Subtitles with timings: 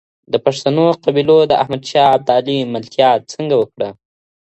[0.31, 3.89] د پښتنو قبیلو د احمد شاه ابدالي ملتیا څنګه وکړه؟